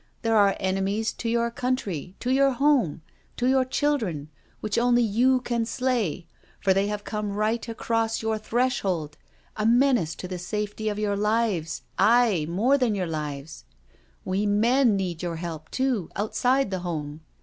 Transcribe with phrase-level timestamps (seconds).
[0.23, 3.03] There are enemies to your country, to your home,
[3.37, 6.25] to your chil dren, which only you can slay,
[6.59, 9.15] for they have come right across your threshold,
[9.57, 13.63] a menace to the safety of your lives, aye, more than your lives.
[14.25, 17.21] We men need your help, too, outside the home.